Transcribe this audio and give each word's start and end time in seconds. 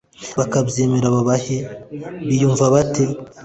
bakabyemera 0.37 1.07
baba 1.15 1.35
he? 1.43 1.57
biyumva 2.27 2.65
bate 2.73 3.03